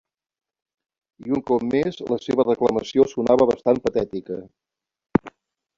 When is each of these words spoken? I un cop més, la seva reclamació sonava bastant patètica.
I 1.27 1.35
un 1.39 1.43
cop 1.51 1.65
més, 1.75 2.01
la 2.13 2.19
seva 2.23 2.47
reclamació 2.49 3.07
sonava 3.13 3.49
bastant 3.53 3.85
patètica. 3.87 4.41